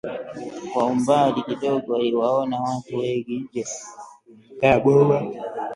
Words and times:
Kwa 0.71 0.83
umbali 0.85 1.41
kidogo 1.43 1.95
aliwaona 1.95 2.59
watu 2.59 2.97
wengi 2.97 3.35
nje 3.39 3.65
ya 4.61 4.79
boma 4.79 5.21